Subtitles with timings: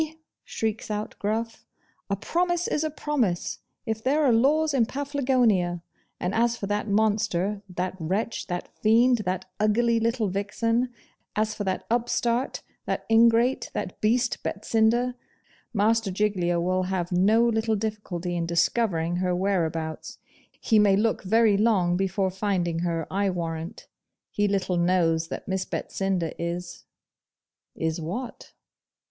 [0.43, 1.63] shrieks out Gruff;
[2.09, 5.83] 'a promise is a promise if there are laws in Paflagonia!
[6.19, 10.89] And as for that monster, that wretch, that fiend, that ugly little vixen
[11.35, 15.13] as for that upstart, that ingrate, that beast, Betsinda,
[15.71, 20.17] Master Giglio will have no little difficulty in discovering her whereabouts.
[20.59, 23.87] He may look very long before finding HER, I warrant.
[24.31, 26.85] He little knows that Miss Betsinda is'
[27.75, 28.53] Is what?